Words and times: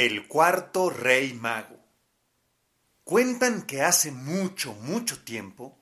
El 0.00 0.28
cuarto 0.28 0.90
rey 0.90 1.34
mago. 1.34 1.76
Cuentan 3.02 3.62
que 3.62 3.82
hace 3.82 4.12
mucho, 4.12 4.72
mucho 4.74 5.24
tiempo, 5.24 5.76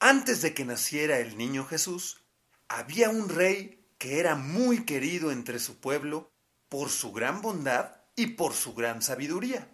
antes 0.00 0.42
de 0.42 0.54
que 0.54 0.64
naciera 0.64 1.20
el 1.20 1.38
niño 1.38 1.64
Jesús, 1.64 2.24
había 2.66 3.10
un 3.10 3.28
rey 3.28 3.86
que 3.96 4.18
era 4.18 4.34
muy 4.34 4.84
querido 4.84 5.30
entre 5.30 5.60
su 5.60 5.78
pueblo 5.78 6.32
por 6.68 6.90
su 6.90 7.12
gran 7.12 7.42
bondad 7.42 7.94
y 8.16 8.26
por 8.26 8.54
su 8.54 8.74
gran 8.74 9.02
sabiduría. 9.02 9.68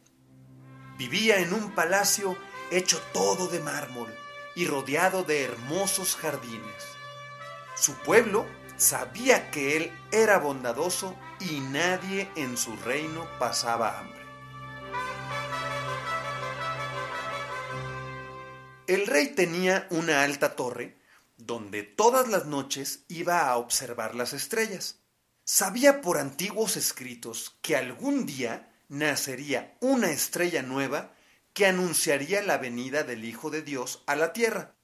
Vivía 0.99 1.39
en 1.39 1.55
un 1.55 1.75
palacio 1.75 2.37
hecho 2.71 3.01
todo 3.15 3.49
de 3.49 3.61
mármol 3.61 4.15
y 4.57 4.67
rodeado 4.67 5.25
de 5.25 5.45
hermosos 5.45 6.17
jardines. 6.17 7.00
Su 7.81 7.95
pueblo 7.95 8.47
sabía 8.77 9.51
que 9.51 9.79
él 9.79 9.91
era 10.13 10.37
bondadoso 10.37 11.17
y 11.41 11.61
nadie 11.61 12.31
en 12.37 12.59
su 12.59 12.77
reino 12.77 13.27
pasaba 13.39 13.99
hambre. 13.99 14.21
El 18.87 19.07
rey 19.07 19.29
tenía 19.29 19.87
una 19.89 20.25
alta 20.25 20.57
torre 20.57 20.99
donde 21.39 21.83
todas 21.83 22.29
las 22.29 22.45
noches 22.45 23.07
iba 23.09 23.49
a 23.49 23.57
observar 23.57 24.15
las 24.15 24.35
estrellas. 24.35 25.01
Sabía 25.45 26.03
por 26.03 26.19
antiguos 26.19 26.77
escritos 26.77 27.57
que 27.63 27.77
algún 27.77 28.27
día 28.27 28.75
nacería 28.91 29.79
una 29.81 30.11
estrella 30.11 30.61
nueva 30.61 31.15
que 31.55 31.65
anunciaría 31.65 32.43
la 32.43 32.59
venida 32.59 33.05
del 33.05 33.25
Hijo 33.25 33.49
de 33.49 33.63
Dios 33.63 34.05
a 34.07 34.17
la 34.17 34.35
tierra. 34.35 34.77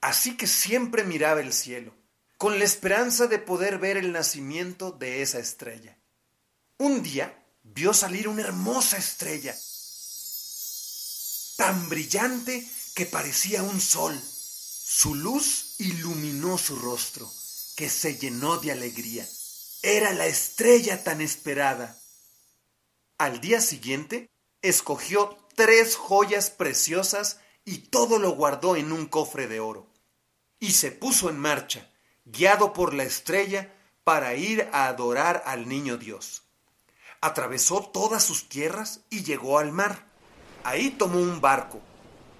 Así 0.00 0.38
que 0.38 0.46
siempre 0.46 1.04
miraba 1.04 1.42
el 1.42 1.52
cielo, 1.52 1.94
con 2.38 2.58
la 2.58 2.64
esperanza 2.64 3.26
de 3.26 3.38
poder 3.38 3.78
ver 3.78 3.96
el 3.96 4.12
nacimiento 4.12 4.90
de 4.92 5.22
esa 5.22 5.38
estrella. 5.38 5.98
Un 6.78 7.02
día 7.02 7.44
vio 7.62 7.94
salir 7.94 8.28
una 8.28 8.42
hermosa 8.42 8.96
estrella, 8.96 9.56
tan 11.56 11.88
brillante 11.88 12.68
que 12.94 13.06
parecía 13.06 13.62
un 13.62 13.80
sol. 13.80 14.20
Su 14.20 15.14
luz 15.14 15.76
iluminó 15.78 16.58
su 16.58 16.76
rostro, 16.76 17.30
que 17.76 17.88
se 17.88 18.16
llenó 18.16 18.58
de 18.58 18.72
alegría. 18.72 19.26
Era 19.82 20.12
la 20.12 20.26
estrella 20.26 21.02
tan 21.02 21.20
esperada. 21.20 21.98
Al 23.18 23.40
día 23.40 23.60
siguiente, 23.60 24.30
escogió 24.62 25.38
tres 25.54 25.96
joyas 25.96 26.50
preciosas 26.50 27.38
y 27.64 27.78
todo 27.78 28.18
lo 28.18 28.32
guardó 28.32 28.76
en 28.76 28.92
un 28.92 29.06
cofre 29.06 29.46
de 29.46 29.60
oro. 29.60 29.90
Y 30.58 30.72
se 30.72 30.90
puso 30.90 31.30
en 31.30 31.38
marcha, 31.38 31.90
guiado 32.24 32.72
por 32.72 32.94
la 32.94 33.04
estrella, 33.04 33.72
para 34.04 34.34
ir 34.34 34.68
a 34.72 34.86
adorar 34.88 35.42
al 35.46 35.68
niño 35.68 35.96
Dios. 35.96 36.42
Atravesó 37.20 37.80
todas 37.80 38.22
sus 38.22 38.48
tierras 38.48 39.00
y 39.08 39.24
llegó 39.24 39.58
al 39.58 39.72
mar. 39.72 40.06
Ahí 40.62 40.90
tomó 40.90 41.18
un 41.18 41.40
barco 41.40 41.80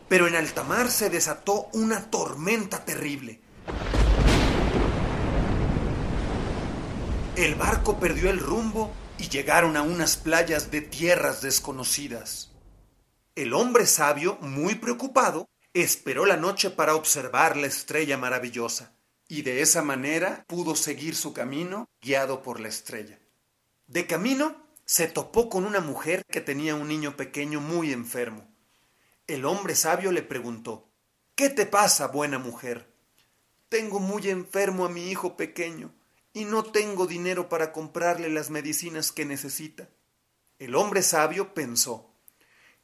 pero 0.09 0.27
en 0.27 0.37
alta 0.37 0.63
mar 0.63 0.91
se 0.91 1.11
desató 1.11 1.69
una 1.73 2.11
tormenta 2.11 2.85
terrible. 2.85 3.41
El 7.37 7.55
barco 7.57 7.99
perdió 7.99 8.31
el 8.31 8.39
rumbo 8.39 8.93
y 9.19 9.29
llegaron 9.29 9.77
a 9.77 9.83
unas 9.83 10.17
playas 10.17 10.71
de 10.71 10.83
tierras 10.83 11.43
desconocidas. 11.43 12.53
El 13.35 13.55
hombre 13.55 13.87
sabio, 13.87 14.39
muy 14.41 14.77
preocupado, 14.77 15.49
esperó 15.73 16.27
la 16.27 16.37
noche 16.37 16.71
para 16.71 16.95
observar 16.95 17.57
la 17.57 17.67
estrella 17.67 18.17
maravillosa, 18.17 18.93
y 19.29 19.43
de 19.43 19.63
esa 19.63 19.83
manera 19.83 20.45
pudo 20.47 20.77
seguir 20.77 21.17
su 21.17 21.33
camino 21.33 21.89
guiado 22.01 22.43
por 22.43 22.61
la 22.61 22.69
estrella. 22.69 23.19
De 23.87 24.07
camino 24.07 24.65
se 24.85 25.07
topó 25.07 25.49
con 25.49 25.65
una 25.65 25.81
mujer 25.81 26.25
que 26.27 26.41
tenía 26.41 26.75
un 26.75 26.89
niño 26.89 27.17
pequeño 27.17 27.61
muy 27.61 27.93
enfermo. 27.93 28.47
El 29.27 29.45
hombre 29.45 29.75
sabio 29.75 30.13
le 30.13 30.23
preguntó, 30.23 30.89
¿Qué 31.35 31.51
te 31.51 31.67
pasa, 31.67 32.07
buena 32.09 32.39
mujer? 32.39 32.93
Tengo 33.69 33.99
muy 33.99 34.29
enfermo 34.29 34.85
a 34.85 34.89
mi 34.89 35.11
hijo 35.11 35.37
pequeño 35.37 35.93
y 36.33 36.45
no 36.45 36.65
tengo 36.65 37.07
dinero 37.07 37.49
para 37.49 37.73
comprarle 37.73 38.29
las 38.29 38.51
medicinas 38.51 39.11
que 39.11 39.25
necesita. 39.25 39.89
El 40.59 40.75
hombre 40.75 41.03
sabio 41.03 41.55
pensó, 41.55 42.15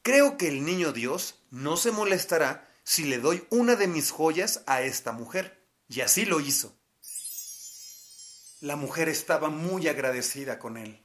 Creo 0.03 0.39
que 0.39 0.49
el 0.49 0.65
niño 0.65 0.93
Dios 0.93 1.43
no 1.51 1.77
se 1.77 1.93
molestará 1.93 2.69
si 2.83 3.05
le 3.05 3.19
doy 3.19 3.47
una 3.51 3.77
de 3.77 3.87
mis 3.87 4.11
joyas 4.11 4.65
a 4.67 4.83
esta 4.83 5.13
mujer. 5.13 5.60
Y 5.91 6.03
así 6.03 6.25
lo 6.25 6.39
hizo. 6.39 6.73
La 8.61 8.77
mujer 8.77 9.09
estaba 9.09 9.51
muy 9.51 9.89
agradecida 9.89 10.61
con 10.61 10.77
él. 10.77 11.03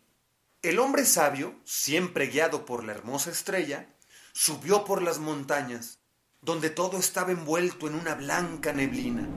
El 0.61 0.77
hombre 0.77 1.05
sabio, 1.05 1.55
siempre 1.63 2.27
guiado 2.27 2.65
por 2.65 2.83
la 2.83 2.91
hermosa 2.91 3.31
estrella, 3.31 3.89
subió 4.31 4.85
por 4.85 5.01
las 5.01 5.17
montañas, 5.17 5.97
donde 6.41 6.69
todo 6.69 6.99
estaba 6.99 7.31
envuelto 7.31 7.87
en 7.87 7.95
una 7.95 8.13
blanca 8.13 8.73
neblina. 8.73 9.27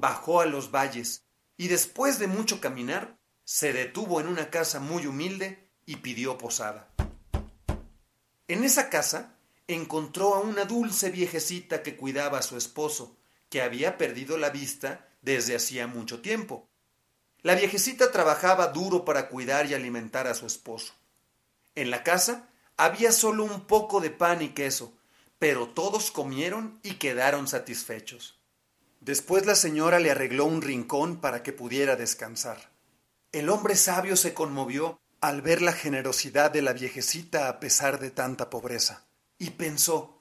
Bajó 0.00 0.40
a 0.40 0.46
los 0.46 0.70
valles 0.70 1.24
y 1.58 1.68
después 1.68 2.18
de 2.18 2.26
mucho 2.26 2.58
caminar, 2.58 3.18
se 3.44 3.74
detuvo 3.74 4.22
en 4.22 4.28
una 4.28 4.48
casa 4.48 4.80
muy 4.80 5.06
humilde 5.06 5.70
y 5.84 5.96
pidió 5.96 6.38
posada. 6.38 6.90
En 8.46 8.64
esa 8.64 8.88
casa 8.88 9.37
encontró 9.68 10.34
a 10.34 10.40
una 10.40 10.64
dulce 10.64 11.10
viejecita 11.10 11.82
que 11.82 11.96
cuidaba 11.96 12.38
a 12.38 12.42
su 12.42 12.56
esposo, 12.56 13.16
que 13.50 13.62
había 13.62 13.98
perdido 13.98 14.38
la 14.38 14.50
vista 14.50 15.08
desde 15.22 15.54
hacía 15.54 15.86
mucho 15.86 16.20
tiempo. 16.20 16.68
La 17.42 17.54
viejecita 17.54 18.10
trabajaba 18.10 18.68
duro 18.68 19.04
para 19.04 19.28
cuidar 19.28 19.66
y 19.66 19.74
alimentar 19.74 20.26
a 20.26 20.34
su 20.34 20.46
esposo. 20.46 20.94
En 21.74 21.90
la 21.90 22.02
casa 22.02 22.48
había 22.76 23.12
solo 23.12 23.44
un 23.44 23.66
poco 23.66 24.00
de 24.00 24.10
pan 24.10 24.42
y 24.42 24.48
queso, 24.48 24.92
pero 25.38 25.68
todos 25.68 26.10
comieron 26.10 26.80
y 26.82 26.94
quedaron 26.94 27.46
satisfechos. 27.46 28.40
Después 29.00 29.46
la 29.46 29.54
señora 29.54 30.00
le 30.00 30.10
arregló 30.10 30.46
un 30.46 30.62
rincón 30.62 31.20
para 31.20 31.42
que 31.42 31.52
pudiera 31.52 31.94
descansar. 31.94 32.72
El 33.30 33.50
hombre 33.50 33.76
sabio 33.76 34.16
se 34.16 34.34
conmovió 34.34 34.98
al 35.20 35.42
ver 35.42 35.62
la 35.62 35.72
generosidad 35.72 36.50
de 36.50 36.62
la 36.62 36.72
viejecita 36.72 37.48
a 37.48 37.60
pesar 37.60 38.00
de 38.00 38.10
tanta 38.10 38.50
pobreza, 38.50 39.07
y 39.38 39.50
pensó 39.50 40.18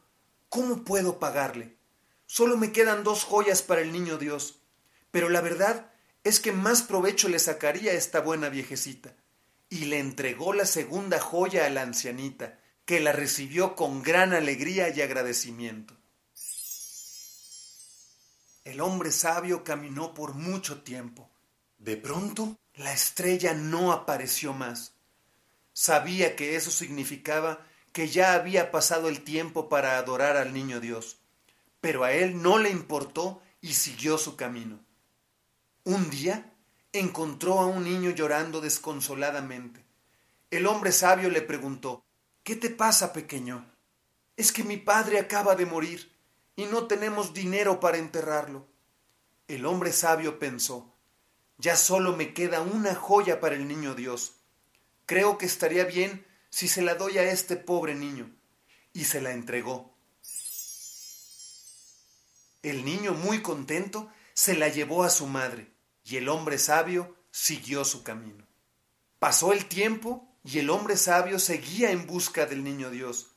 ¿Cómo 0.49 0.83
puedo 0.83 1.19
pagarle? 1.19 1.77
Solo 2.25 2.57
me 2.57 2.71
quedan 2.71 3.03
dos 3.03 3.23
joyas 3.23 3.61
para 3.61 3.81
el 3.81 3.91
niño 3.91 4.17
Dios, 4.17 4.59
pero 5.11 5.29
la 5.29 5.41
verdad 5.41 5.91
es 6.23 6.39
que 6.39 6.51
más 6.51 6.81
provecho 6.81 7.27
le 7.27 7.39
sacaría 7.39 7.93
esta 7.93 8.21
buena 8.21 8.49
viejecita 8.49 9.15
y 9.69 9.85
le 9.85 9.99
entregó 9.99 10.53
la 10.53 10.65
segunda 10.65 11.19
joya 11.19 11.65
a 11.65 11.69
la 11.69 11.81
ancianita, 11.81 12.59
que 12.85 13.01
la 13.01 13.11
recibió 13.11 13.75
con 13.75 14.01
gran 14.01 14.33
alegría 14.33 14.89
y 14.89 15.01
agradecimiento. 15.01 15.97
El 18.63 18.79
hombre 18.79 19.11
sabio 19.11 19.63
caminó 19.63 20.13
por 20.13 20.33
mucho 20.33 20.81
tiempo. 20.83 21.29
De 21.77 21.97
pronto, 21.97 22.57
la 22.75 22.93
estrella 22.93 23.53
no 23.53 23.91
apareció 23.91 24.53
más. 24.53 24.93
Sabía 25.73 26.35
que 26.35 26.55
eso 26.55 26.71
significaba 26.71 27.65
que 27.97 28.09
ya 28.09 28.35
había 28.35 28.69
pasado 28.69 29.09
el 29.09 29.23
tiempo 29.23 29.69
para 29.69 29.97
adorar 29.97 30.37
al 30.37 30.53
niño 30.53 30.79
Dios, 30.79 31.17
pero 31.81 32.03
a 32.03 32.11
él 32.11 32.43
no 32.43 32.59
le 32.59 32.69
importó 32.69 33.41
y 33.59 33.73
siguió 33.73 34.19
su 34.19 34.35
camino. 34.35 34.77
Un 35.83 36.11
día 36.11 36.53
encontró 36.93 37.59
a 37.59 37.65
un 37.65 37.83
niño 37.83 38.11
llorando 38.11 38.61
desconsoladamente. 38.61 39.83
El 40.51 40.67
hombre 40.67 40.91
sabio 40.91 41.31
le 41.31 41.41
preguntó 41.41 42.03
¿Qué 42.43 42.55
te 42.55 42.69
pasa, 42.69 43.13
pequeño? 43.13 43.65
Es 44.35 44.51
que 44.51 44.63
mi 44.63 44.77
padre 44.77 45.17
acaba 45.17 45.55
de 45.55 45.65
morir 45.65 46.15
y 46.55 46.65
no 46.65 46.85
tenemos 46.85 47.33
dinero 47.33 47.79
para 47.79 47.97
enterrarlo. 47.97 48.67
El 49.47 49.65
hombre 49.65 49.91
sabio 49.91 50.37
pensó 50.37 50.93
Ya 51.57 51.75
solo 51.75 52.15
me 52.15 52.35
queda 52.35 52.61
una 52.61 52.93
joya 52.93 53.39
para 53.39 53.55
el 53.55 53.67
niño 53.67 53.95
Dios. 53.95 54.33
Creo 55.07 55.39
que 55.39 55.47
estaría 55.47 55.85
bien 55.85 56.26
si 56.57 56.67
se 56.67 56.81
la 56.81 56.95
doy 56.95 57.19
a 57.19 57.31
este 57.31 57.55
pobre 57.55 57.93
niño. 57.93 58.35
Y 58.91 59.03
se 59.03 59.21
la 59.21 59.31
entregó. 59.31 59.95
El 62.63 62.83
niño, 62.83 63.13
muy 63.13 63.43
contento, 63.43 64.09
se 64.33 64.55
la 64.55 64.67
llevó 64.67 65.03
a 65.03 65.11
su 65.11 65.27
madre 65.27 65.71
y 66.03 66.17
el 66.17 66.27
hombre 66.29 66.57
sabio 66.57 67.15
siguió 67.29 67.85
su 67.85 68.01
camino. 68.01 68.47
Pasó 69.19 69.53
el 69.53 69.67
tiempo 69.67 70.35
y 70.43 70.57
el 70.57 70.71
hombre 70.71 70.97
sabio 70.97 71.37
seguía 71.37 71.91
en 71.91 72.07
busca 72.07 72.47
del 72.47 72.63
niño 72.63 72.89
Dios, 72.89 73.35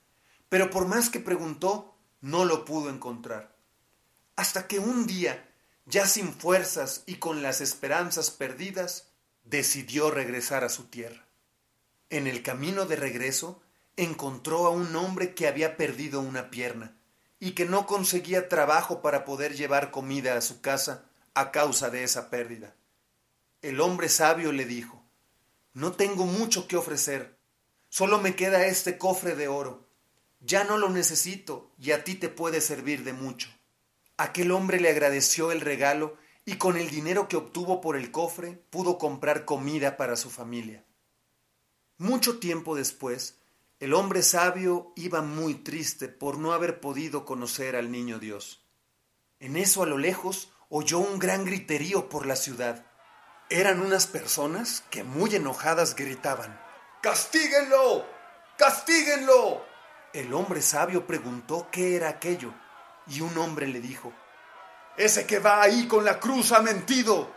pero 0.49 0.70
por 0.70 0.88
más 0.88 1.11
que 1.11 1.20
preguntó, 1.20 1.99
no 2.23 2.46
lo 2.46 2.64
pudo 2.64 2.88
encontrar. 2.88 3.55
Hasta 4.34 4.66
que 4.66 4.78
un 4.78 5.06
día, 5.06 5.46
ya 5.84 6.06
sin 6.06 6.32
fuerzas 6.32 7.02
y 7.05 7.16
con 7.16 7.43
las 7.43 7.61
esperanzas 7.61 8.31
perdidas, 8.31 9.12
decidió 9.44 10.11
regresar 10.11 10.64
a 10.64 10.70
su 10.70 10.84
tierra. 10.84 11.29
En 12.10 12.26
el 12.26 12.42
camino 12.42 12.86
de 12.86 12.96
regreso, 12.96 13.62
encontró 13.96 14.66
a 14.66 14.70
un 14.70 14.96
hombre 14.96 15.32
que 15.32 15.46
había 15.46 15.76
perdido 15.76 16.20
una 16.20 16.50
pierna 16.50 16.96
y 17.38 17.52
que 17.52 17.66
no 17.66 17.86
conseguía 17.86 18.48
trabajo 18.48 19.00
para 19.00 19.24
poder 19.24 19.54
llevar 19.54 19.92
comida 19.92 20.36
a 20.36 20.40
su 20.40 20.60
casa 20.60 21.04
a 21.34 21.52
causa 21.52 21.88
de 21.88 22.02
esa 22.02 22.28
pérdida. 22.28 22.74
El 23.62 23.80
hombre 23.80 24.08
sabio 24.08 24.50
le 24.50 24.64
dijo, 24.64 25.04
No 25.72 25.92
tengo 25.92 26.26
mucho 26.26 26.66
que 26.66 26.76
ofrecer, 26.76 27.38
solo 27.88 28.20
me 28.20 28.34
queda 28.34 28.66
este 28.66 28.98
cofre 28.98 29.36
de 29.36 29.46
oro. 29.46 29.86
Ya 30.40 30.64
no 30.64 30.78
lo 30.78 30.88
necesito 30.88 31.70
y 31.78 31.92
a 31.92 32.02
ti 32.02 32.16
te 32.16 32.28
puede 32.28 32.60
servir 32.60 33.04
de 33.04 33.12
mucho. 33.12 33.50
Aquel 34.16 34.50
hombre 34.50 34.80
le 34.80 34.90
agradeció 34.90 35.52
el 35.52 35.60
regalo 35.60 36.16
y 36.44 36.56
con 36.56 36.76
el 36.76 36.90
dinero 36.90 37.28
que 37.28 37.36
obtuvo 37.36 37.80
por 37.80 37.96
el 37.96 38.10
cofre 38.10 38.60
pudo 38.70 38.98
comprar 38.98 39.44
comida 39.44 39.96
para 39.96 40.16
su 40.16 40.28
familia. 40.28 40.84
Mucho 42.00 42.38
tiempo 42.38 42.76
después, 42.76 43.35
el 43.79 43.93
hombre 43.93 44.23
sabio 44.23 44.91
iba 44.97 45.20
muy 45.20 45.56
triste 45.56 46.08
por 46.08 46.38
no 46.38 46.55
haber 46.55 46.81
podido 46.81 47.26
conocer 47.26 47.76
al 47.76 47.93
niño 47.93 48.19
Dios. 48.19 48.64
En 49.38 49.55
eso 49.55 49.82
a 49.82 49.87
lo 49.87 49.99
lejos 49.99 50.50
oyó 50.70 50.99
un 50.99 51.19
gran 51.19 51.44
griterío 51.44 52.08
por 52.08 52.25
la 52.25 52.37
ciudad. 52.37 52.87
Eran 53.50 53.82
unas 53.82 54.06
personas 54.06 54.82
que 54.88 55.05
muy 55.05 55.35
enojadas 55.35 55.94
gritaban 55.94 56.58
¡Castíguenlo! 57.02 58.06
¡Castíguenlo! 58.56 59.62
El 60.14 60.32
hombre 60.32 60.62
sabio 60.62 61.06
preguntó 61.06 61.69
qué 61.70 61.97
era 61.97 62.08
aquello, 62.08 62.55
y 63.08 63.20
un 63.20 63.37
hombre 63.37 63.67
le 63.67 63.82
dijo 63.82 64.11
Ese 64.97 65.26
que 65.26 65.38
va 65.38 65.61
ahí 65.61 65.87
con 65.87 66.06
la 66.06 66.19
cruz 66.19 66.52
ha 66.52 66.62
mentido. 66.62 67.31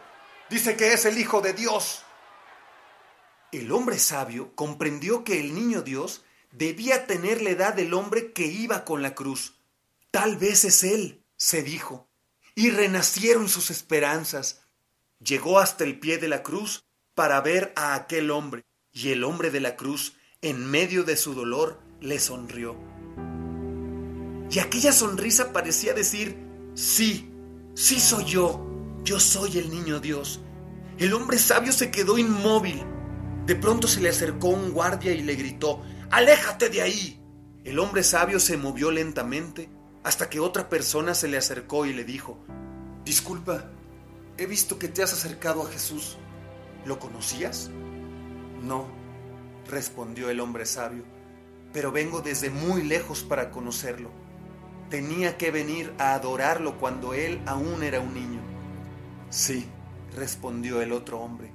Dice 0.49 0.77
que 0.77 0.93
es 0.93 1.03
el 1.03 1.17
Hijo 1.17 1.41
de 1.41 1.51
Dios. 1.51 2.05
El 3.53 3.71
hombre 3.71 3.99
sabio 3.99 4.55
comprendió 4.55 5.23
que 5.23 5.39
el 5.39 5.53
niño 5.53 5.83
Dios 5.83 6.23
debía 6.51 7.05
tener 7.05 7.43
la 7.43 7.51
edad 7.51 7.75
del 7.75 7.93
hombre 7.93 8.33
que 8.33 8.47
iba 8.47 8.83
con 8.83 9.03
la 9.03 9.13
cruz. 9.13 9.59
Tal 10.09 10.37
vez 10.37 10.65
es 10.65 10.83
él, 10.83 11.21
se 11.37 11.61
dijo, 11.61 12.07
y 12.55 12.71
renacieron 12.71 13.47
sus 13.47 13.69
esperanzas. 13.69 14.63
Llegó 15.19 15.59
hasta 15.59 15.83
el 15.83 15.99
pie 15.99 16.17
de 16.17 16.29
la 16.29 16.41
cruz 16.41 16.83
para 17.13 17.39
ver 17.41 17.73
a 17.75 17.93
aquel 17.93 18.31
hombre, 18.31 18.65
y 18.91 19.11
el 19.11 19.23
hombre 19.23 19.51
de 19.51 19.59
la 19.59 19.75
cruz, 19.75 20.15
en 20.41 20.65
medio 20.65 21.03
de 21.03 21.15
su 21.15 21.35
dolor, 21.35 21.79
le 22.01 22.19
sonrió. 22.19 22.75
Y 24.49 24.57
aquella 24.57 24.93
sonrisa 24.93 25.53
parecía 25.53 25.93
decir, 25.93 26.35
sí, 26.73 27.29
sí 27.75 27.99
soy 27.99 28.25
yo, 28.25 28.65
yo 29.03 29.19
soy 29.19 29.59
el 29.59 29.69
niño 29.69 29.99
Dios. 29.99 30.41
El 30.97 31.13
hombre 31.13 31.37
sabio 31.37 31.71
se 31.71 31.91
quedó 31.91 32.17
inmóvil. 32.17 32.83
De 33.45 33.55
pronto 33.55 33.87
se 33.87 33.99
le 33.99 34.09
acercó 34.09 34.47
un 34.49 34.71
guardia 34.71 35.11
y 35.11 35.21
le 35.21 35.35
gritó, 35.35 35.81
¡Aléjate 36.11 36.69
de 36.69 36.81
ahí! 36.81 37.19
El 37.65 37.79
hombre 37.79 38.03
sabio 38.03 38.39
se 38.39 38.57
movió 38.57 38.89
lentamente 38.91 39.69
hasta 40.03 40.29
que 40.29 40.39
otra 40.39 40.69
persona 40.69 41.13
se 41.13 41.27
le 41.27 41.37
acercó 41.37 41.85
y 41.85 41.93
le 41.93 42.05
dijo, 42.05 42.37
Disculpa, 43.03 43.69
he 44.37 44.45
visto 44.45 44.79
que 44.79 44.87
te 44.87 45.03
has 45.03 45.11
acercado 45.11 45.61
a 45.63 45.69
Jesús. 45.69 46.17
¿Lo 46.85 46.99
conocías? 46.99 47.69
No, 48.61 48.87
respondió 49.69 50.29
el 50.29 50.39
hombre 50.39 50.65
sabio, 50.65 51.03
pero 51.73 51.91
vengo 51.91 52.21
desde 52.21 52.49
muy 52.49 52.83
lejos 52.83 53.23
para 53.23 53.51
conocerlo. 53.51 54.09
Tenía 54.89 55.37
que 55.37 55.51
venir 55.51 55.93
a 55.97 56.13
adorarlo 56.13 56.77
cuando 56.77 57.13
él 57.13 57.41
aún 57.45 57.83
era 57.83 57.99
un 57.99 58.13
niño. 58.13 58.41
Sí, 59.29 59.65
respondió 60.15 60.81
el 60.81 60.91
otro 60.91 61.19
hombre, 61.19 61.51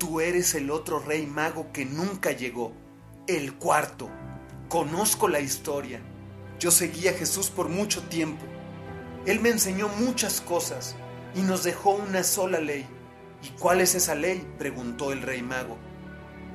tú 0.00 0.20
eres 0.20 0.54
el 0.54 0.70
otro 0.70 0.98
rey 0.98 1.26
mago 1.26 1.72
que 1.72 1.84
nunca 1.84 2.32
llegó 2.32 2.72
el 3.28 3.54
cuarto. 3.54 4.10
Conozco 4.70 5.28
la 5.28 5.40
historia. 5.40 6.00
Yo 6.58 6.70
seguí 6.70 7.06
a 7.06 7.12
Jesús 7.12 7.50
por 7.50 7.68
mucho 7.68 8.02
tiempo. 8.04 8.42
Él 9.26 9.40
me 9.40 9.50
enseñó 9.50 9.88
muchas 9.88 10.40
cosas 10.40 10.96
y 11.34 11.42
nos 11.42 11.64
dejó 11.64 11.90
una 11.90 12.24
sola 12.24 12.60
ley. 12.60 12.86
¿Y 13.42 13.50
cuál 13.58 13.82
es 13.82 13.94
esa 13.94 14.14
ley? 14.14 14.42
preguntó 14.58 15.12
el 15.12 15.20
rey 15.20 15.42
mago. 15.42 15.76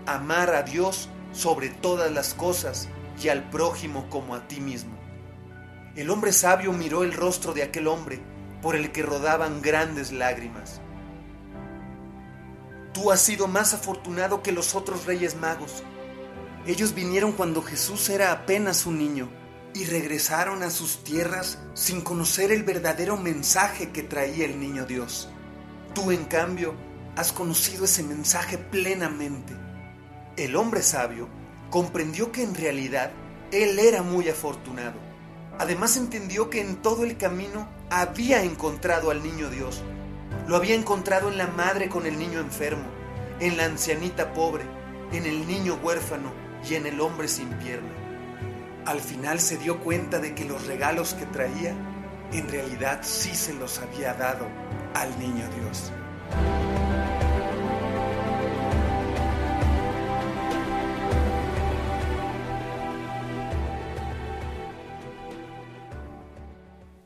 Amar 0.07 0.55
a 0.55 0.63
Dios 0.63 1.09
sobre 1.31 1.69
todas 1.69 2.11
las 2.11 2.33
cosas 2.33 2.89
y 3.21 3.29
al 3.29 3.47
prójimo 3.51 4.09
como 4.09 4.33
a 4.33 4.47
ti 4.47 4.59
mismo. 4.59 4.97
El 5.95 6.09
hombre 6.09 6.33
sabio 6.33 6.73
miró 6.73 7.03
el 7.03 7.13
rostro 7.13 7.53
de 7.53 7.61
aquel 7.61 7.87
hombre 7.87 8.19
por 8.63 8.75
el 8.75 8.91
que 8.91 9.03
rodaban 9.03 9.61
grandes 9.61 10.11
lágrimas. 10.11 10.81
Tú 12.95 13.11
has 13.11 13.21
sido 13.21 13.47
más 13.47 13.75
afortunado 13.75 14.41
que 14.41 14.51
los 14.51 14.73
otros 14.73 15.05
reyes 15.05 15.35
magos 15.35 15.83
ellos 16.67 16.95
vinieron 16.95 17.31
cuando 17.33 17.61
Jesús 17.61 18.09
era 18.09 18.31
apenas 18.31 18.87
un 18.87 18.97
niño 18.97 19.29
y 19.75 19.85
regresaron 19.85 20.63
a 20.63 20.71
sus 20.71 21.03
tierras 21.03 21.59
sin 21.75 22.01
conocer 22.01 22.51
el 22.51 22.63
verdadero 22.63 23.17
mensaje 23.17 23.91
que 23.91 24.01
traía 24.01 24.45
el 24.45 24.59
niño 24.59 24.85
Dios. 24.87 25.29
Tú, 25.93 26.11
en 26.11 26.25
cambio, 26.25 26.73
has 27.15 27.31
conocido 27.31 27.85
ese 27.85 28.01
mensaje 28.01 28.57
plenamente. 28.57 29.53
El 30.37 30.55
hombre 30.55 30.81
sabio 30.81 31.29
comprendió 31.69 32.31
que 32.31 32.41
en 32.41 32.55
realidad 32.55 33.11
él 33.51 33.77
era 33.77 34.01
muy 34.01 34.27
afortunado. 34.27 34.99
Además 35.59 35.97
entendió 35.97 36.49
que 36.49 36.61
en 36.61 36.77
todo 36.77 37.03
el 37.03 37.15
camino 37.15 37.69
había 37.91 38.41
encontrado 38.41 39.11
al 39.11 39.21
niño 39.21 39.51
Dios. 39.51 39.83
Lo 40.47 40.55
había 40.55 40.75
encontrado 40.75 41.29
en 41.29 41.37
la 41.37 41.47
madre 41.47 41.89
con 41.89 42.05
el 42.05 42.19
niño 42.19 42.39
enfermo, 42.39 42.85
en 43.39 43.57
la 43.57 43.65
ancianita 43.65 44.33
pobre, 44.33 44.63
en 45.11 45.25
el 45.25 45.47
niño 45.47 45.79
huérfano, 45.81 46.31
y 46.69 46.75
en 46.75 46.85
el 46.85 46.99
hombre 47.01 47.27
sin 47.27 47.49
pierna. 47.53 47.93
Al 48.85 48.99
final 48.99 49.39
se 49.39 49.57
dio 49.57 49.79
cuenta 49.79 50.19
de 50.19 50.35
que 50.35 50.45
los 50.45 50.67
regalos 50.67 51.13
que 51.13 51.25
traía 51.25 51.75
en 52.31 52.49
realidad 52.49 52.99
sí 53.03 53.35
se 53.35 53.53
los 53.53 53.79
había 53.79 54.13
dado 54.13 54.47
al 54.93 55.17
niño 55.19 55.47
Dios. 55.59 55.91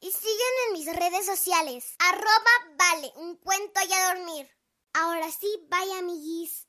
Y 0.00 0.10
sígueme 0.10 0.60
en 0.66 0.72
mis 0.74 0.86
redes 0.94 1.26
sociales. 1.26 1.94
Arroba 1.98 2.76
vale, 2.76 3.12
un 3.16 3.36
cuento 3.36 3.80
y 3.88 3.92
a 3.92 4.14
dormir. 4.14 4.50
Ahora 4.92 5.30
sí, 5.30 5.48
bye 5.70 5.98
amiguis. 5.98 6.66